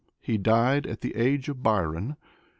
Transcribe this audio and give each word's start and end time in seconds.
He 0.19 0.39
died 0.39 0.87
at 0.87 1.01
the 1.01 1.13
age 1.15 1.47
of 1.47 1.61
Byron. 1.61 2.15